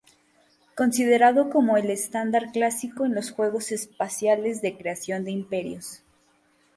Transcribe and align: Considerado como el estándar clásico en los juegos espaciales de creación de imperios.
Considerado 0.75 1.51
como 1.51 1.77
el 1.77 1.91
estándar 1.91 2.51
clásico 2.51 3.05
en 3.05 3.13
los 3.13 3.29
juegos 3.29 3.71
espaciales 3.71 4.59
de 4.63 4.75
creación 4.75 5.25
de 5.25 5.29
imperios. 5.29 6.01